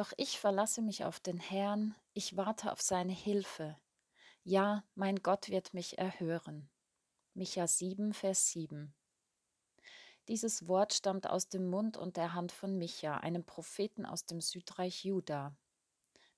[0.00, 3.76] Doch ich verlasse mich auf den Herrn, ich warte auf seine Hilfe.
[4.44, 6.70] Ja, mein Gott wird mich erhören.
[7.34, 8.94] Micha 7, Vers 7.
[10.26, 14.40] Dieses Wort stammt aus dem Mund und der Hand von Micha, einem Propheten aus dem
[14.40, 15.54] Südreich Juda.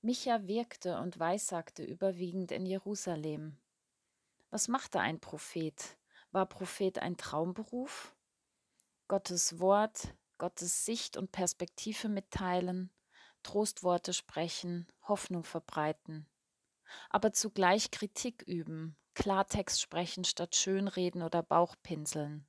[0.01, 3.61] Micha wirkte und weissagte überwiegend in Jerusalem.
[4.51, 5.97] Was machte ein Prophet?
[6.33, 8.13] War Prophet ein Traumberuf?
[9.07, 12.91] Gottes Wort, Gottes Sicht und Perspektive mitteilen,
[13.43, 16.27] Trostworte sprechen, Hoffnung verbreiten.
[17.11, 22.47] Aber zugleich Kritik üben, Klartext sprechen statt Schönreden oder Bauchpinseln.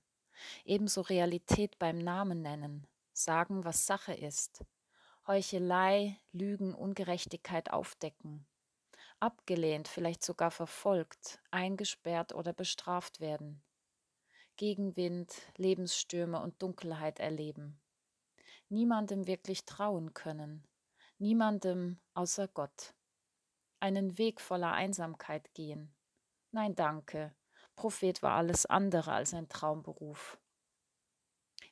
[0.66, 4.66] Ebenso Realität beim Namen nennen, sagen, was Sache ist.
[5.28, 8.46] Heuchelei, Lügen, Ungerechtigkeit aufdecken.
[9.20, 13.64] Abgelehnt, vielleicht sogar verfolgt, eingesperrt oder bestraft werden.
[14.58, 17.80] Gegenwind, Lebensstürme und Dunkelheit erleben.
[18.70, 20.68] Niemandem wirklich trauen können,
[21.24, 22.94] niemandem außer Gott.
[23.80, 25.96] Einen Weg voller Einsamkeit gehen.
[26.52, 27.34] Nein, danke.
[27.76, 30.38] Prophet war alles andere als ein Traumberuf.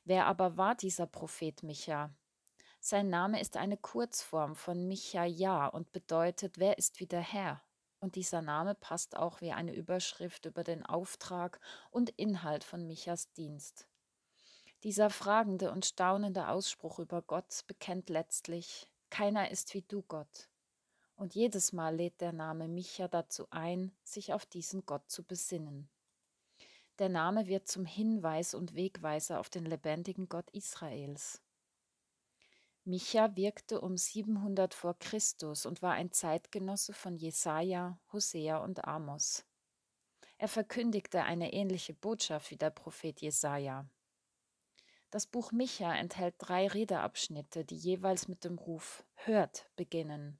[0.04, 2.14] Wer aber war dieser Prophet Micha?
[2.80, 7.62] Sein Name ist eine Kurzform von Micha-Ja und bedeutet, wer ist wie der Herr?
[8.00, 13.30] Und dieser Name passt auch wie eine Überschrift über den Auftrag und Inhalt von Michas
[13.34, 13.86] Dienst.
[14.82, 20.48] Dieser fragende und staunende Ausspruch über Gott bekennt letztlich, keiner ist wie du, Gott.
[21.16, 25.90] Und jedes Mal lädt der Name Micha dazu ein, sich auf diesen Gott zu besinnen.
[26.98, 31.42] Der Name wird zum Hinweis und Wegweiser auf den lebendigen Gott Israels.
[32.84, 39.44] Micha wirkte um 700 vor Christus und war ein Zeitgenosse von Jesaja, Hosea und Amos.
[40.38, 43.86] Er verkündigte eine ähnliche Botschaft wie der Prophet Jesaja.
[45.12, 50.38] Das Buch Micha enthält drei Redeabschnitte, die jeweils mit dem Ruf Hört beginnen.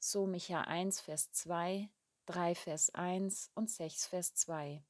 [0.00, 1.88] So Micha 1, Vers 2,
[2.26, 4.84] 3, Vers 1 und 6, Vers 2.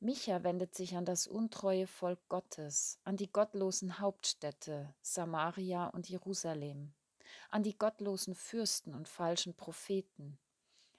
[0.00, 6.92] Micha wendet sich an das untreue Volk Gottes, an die gottlosen Hauptstädte Samaria und Jerusalem,
[7.50, 10.40] an die gottlosen Fürsten und falschen Propheten,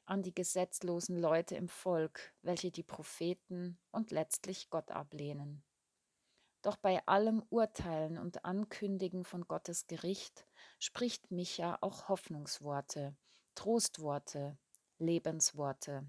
[0.06, 5.66] an die gesetzlosen Leute im Volk, welche die Propheten und letztlich Gott ablehnen.
[6.62, 10.46] Doch bei allem Urteilen und Ankündigen von Gottes Gericht
[10.80, 13.16] spricht Micha auch Hoffnungsworte,
[13.56, 14.58] Trostworte,
[14.98, 16.06] Lebensworte.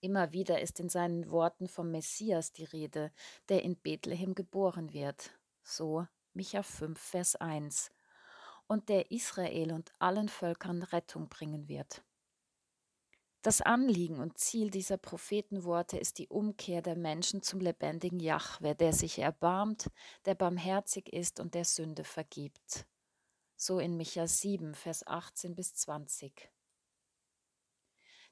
[0.00, 3.12] Immer wieder ist in seinen Worten vom Messias die Rede,
[3.48, 5.30] der in Bethlehem geboren wird.
[5.62, 7.90] So Micha 5, Vers 1.
[8.66, 12.02] Und der Israel und allen Völkern Rettung bringen wird.
[13.42, 18.92] Das Anliegen und Ziel dieser Prophetenworte ist die Umkehr der Menschen zum lebendigen Jahwe, der
[18.92, 19.90] sich erbarmt,
[20.26, 22.86] der barmherzig ist und der Sünde vergibt.
[23.56, 26.52] So in Micha 7, Vers 18 bis 20.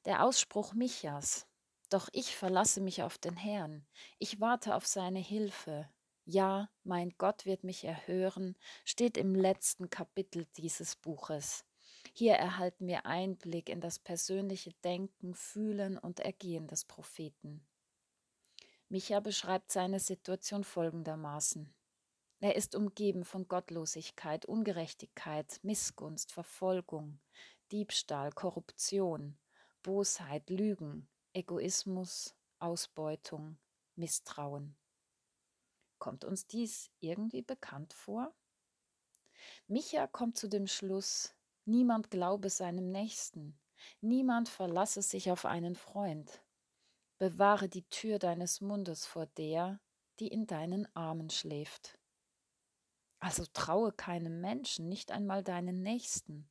[0.04, 1.46] Der Ausspruch Michas,
[1.88, 3.86] doch ich verlasse mich auf den Herrn,
[4.18, 5.88] ich warte auf seine Hilfe.
[6.26, 11.64] Ja, mein Gott wird mich erhören, steht im letzten Kapitel dieses Buches.
[12.18, 17.64] Hier erhalten wir Einblick in das persönliche Denken, Fühlen und Ergehen des Propheten.
[18.88, 21.72] Micha beschreibt seine Situation folgendermaßen.
[22.40, 27.20] Er ist umgeben von Gottlosigkeit, Ungerechtigkeit, Missgunst, Verfolgung,
[27.70, 29.38] Diebstahl, Korruption,
[29.84, 33.58] Bosheit, Lügen, Egoismus, Ausbeutung,
[33.94, 34.76] Misstrauen.
[36.00, 38.34] Kommt uns dies irgendwie bekannt vor?
[39.68, 41.37] Micha kommt zu dem Schluss,
[41.68, 43.58] niemand glaube seinem Nächsten,
[44.00, 46.42] niemand verlasse sich auf einen Freund.
[47.18, 49.80] Bewahre die Tür deines Mundes vor der,
[50.18, 51.98] die in deinen Armen schläft.
[53.20, 56.48] Also traue keinem Menschen, nicht einmal deinen Nächsten.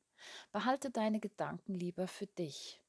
[0.52, 2.82] Behalte deine Gedanken lieber für dich.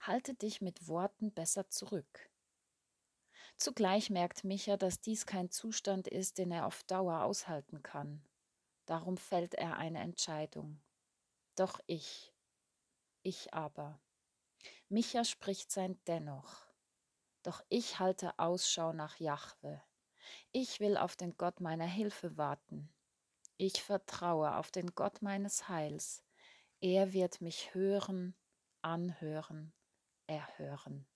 [0.00, 2.30] Halte dich mit Worten besser zurück.
[3.56, 8.22] Zugleich merkt Micha, dass dies kein Zustand ist, den er auf Dauer aushalten kann.
[8.84, 10.80] Darum fällt er eine Entscheidung.
[11.56, 12.32] Doch ich,
[13.22, 14.00] ich aber.
[14.88, 16.66] Micha spricht sein Dennoch.
[17.42, 19.82] Doch ich halte Ausschau nach Jahwe.
[20.52, 22.92] Ich will auf den Gott meiner Hilfe warten.
[23.56, 26.24] Ich vertraue auf den Gott meines Heils.
[26.80, 28.36] Er wird mich hören,
[28.82, 29.72] anhören
[30.26, 31.06] erhören.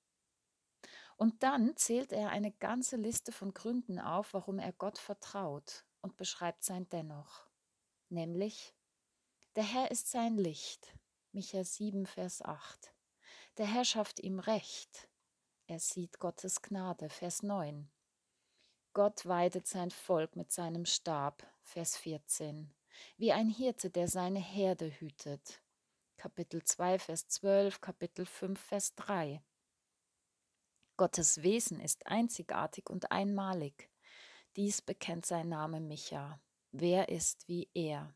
[1.16, 6.16] Und dann zählt er eine ganze Liste von Gründen auf, warum er Gott vertraut und
[6.16, 7.46] beschreibt sein Dennoch.
[8.08, 8.75] Nämlich,
[9.56, 10.94] der Herr ist sein Licht,
[11.32, 12.94] Micha 7, Vers 8.
[13.58, 15.08] Der Herr schafft ihm Recht,
[15.67, 17.91] er sieht Gottes Gnade, Vers 9.
[18.93, 22.73] Gott weidet sein Volk mit seinem Stab, Vers 14.
[23.17, 25.62] wie ein Hirte, der seine Herde hütet.
[26.17, 29.43] Kapitel 2, Vers 12, Kapitel 5, Vers 3.
[30.97, 33.91] Gottes Wesen ist einzigartig und einmalig.
[34.56, 36.41] Dies bekennt sein Name Micha.
[36.73, 38.14] Wer ist wie er?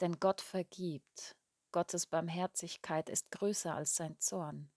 [0.00, 1.36] Denn Gott vergibt.
[1.72, 4.70] Gottes Barmherzigkeit ist größer als sein Zorn.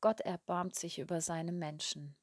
[0.00, 2.16] Gott erbarmt sich über seine Menschen.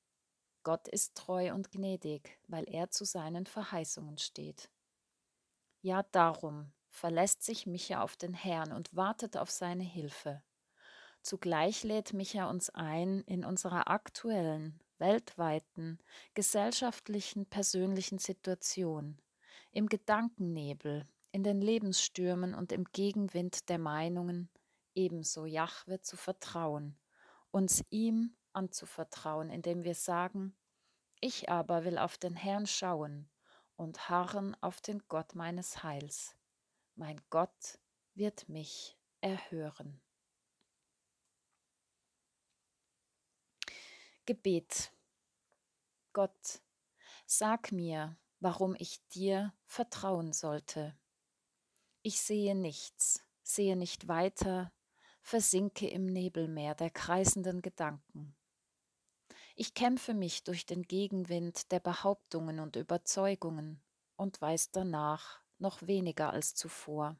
[0.64, 4.70] Gott ist treu und gnädig, weil er zu seinen Verheißungen steht.
[5.82, 10.42] Ja, darum verlässt sich Micha auf den Herrn und wartet auf seine Hilfe.
[11.22, 16.00] Zugleich lädt Micha uns ein, in unserer aktuellen, weltweiten,
[16.34, 19.20] gesellschaftlichen, persönlichen Situation,
[19.72, 24.50] im Gedankennebel, in den Lebensstürmen und im Gegenwind der Meinungen,
[24.94, 26.98] ebenso Jahwe zu vertrauen,
[27.52, 30.56] uns ihm anzuvertrauen, indem wir sagen,
[31.20, 33.30] ich aber will auf den Herrn schauen
[33.76, 36.38] und harren auf den Gott meines Heils.
[36.96, 37.80] Mein Gott
[38.14, 40.00] wird mich erhören.
[44.26, 44.94] Gebet.
[46.14, 46.62] Gott,
[47.26, 50.98] sag mir, warum ich dir vertrauen sollte.
[52.08, 54.72] Ich sehe nichts, sehe nicht weiter,
[55.22, 58.36] versinke im Nebelmeer der kreisenden Gedanken.
[59.56, 63.82] Ich kämpfe mich durch den Gegenwind der Behauptungen und Überzeugungen
[64.18, 67.18] und weiß danach noch weniger als zuvor.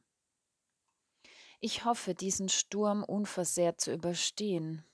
[1.58, 4.84] Ich hoffe, diesen Sturm unversehrt zu überstehen,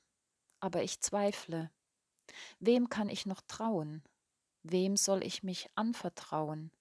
[0.59, 1.71] aber ich zweifle.
[2.61, 4.03] Wem kann ich noch trauen?
[4.63, 6.73] Wem soll ich mich anvertrauen?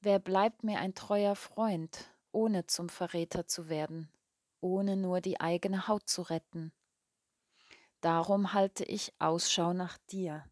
[0.00, 4.12] Wer bleibt mir ein treuer Freund, ohne zum Verräter zu werden,
[4.60, 6.70] ohne nur die eigene Haut zu retten?
[8.02, 10.44] Darum halte ich Ausschau nach dir,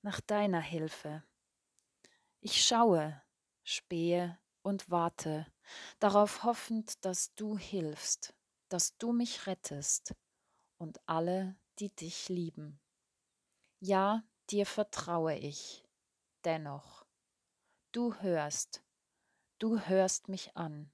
[0.00, 1.22] nach deiner Hilfe.
[2.40, 3.22] Ich schaue,
[3.64, 5.46] spähe und warte,
[5.98, 8.34] darauf hoffend, dass du hilfst,
[8.70, 10.14] dass du mich rettest
[10.78, 12.80] und alle, die dich lieben.
[13.78, 15.84] Ja, dir vertraue ich.
[16.46, 17.04] Dennoch,
[17.92, 18.82] du hörst,
[19.58, 20.90] du hörst mich an,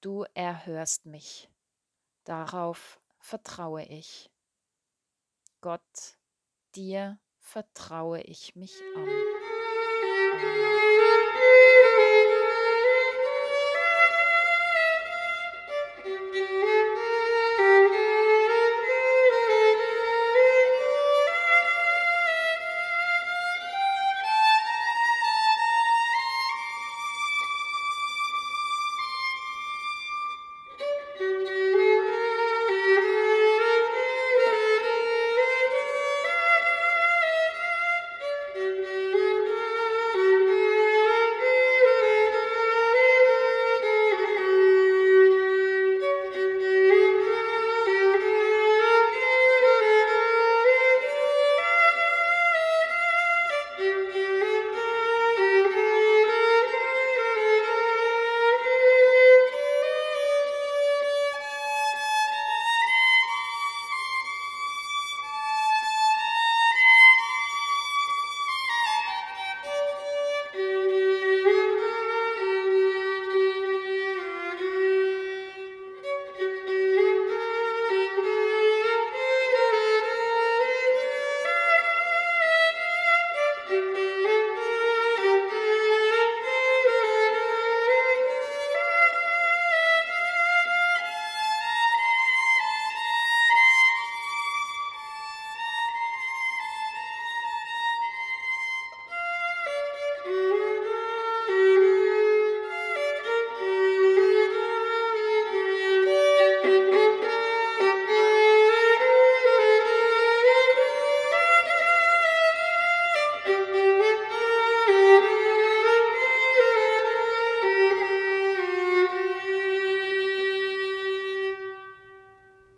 [0.00, 1.48] du erhörst mich.
[2.24, 4.30] Darauf vertraue ich.
[5.60, 6.18] Gott,
[6.74, 9.08] dir vertraue ich mich an.